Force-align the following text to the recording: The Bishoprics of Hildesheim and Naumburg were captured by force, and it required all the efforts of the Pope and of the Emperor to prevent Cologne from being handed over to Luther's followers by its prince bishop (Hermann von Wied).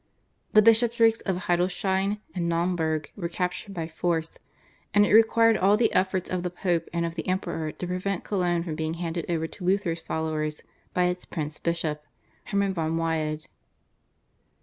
The 0.53 0.63
Bishoprics 0.63 1.21
of 1.27 1.43
Hildesheim 1.45 2.21
and 2.33 2.49
Naumburg 2.49 3.11
were 3.15 3.27
captured 3.27 3.75
by 3.75 3.87
force, 3.87 4.39
and 4.95 5.05
it 5.05 5.13
required 5.13 5.57
all 5.59 5.77
the 5.77 5.93
efforts 5.93 6.27
of 6.27 6.41
the 6.41 6.49
Pope 6.49 6.89
and 6.91 7.05
of 7.05 7.13
the 7.13 7.27
Emperor 7.27 7.71
to 7.73 7.85
prevent 7.85 8.23
Cologne 8.23 8.63
from 8.63 8.73
being 8.73 8.95
handed 8.95 9.29
over 9.29 9.45
to 9.45 9.63
Luther's 9.63 10.01
followers 10.01 10.63
by 10.95 11.03
its 11.03 11.25
prince 11.25 11.59
bishop 11.59 12.03
(Hermann 12.45 12.73
von 12.73 12.97
Wied). 12.97 13.45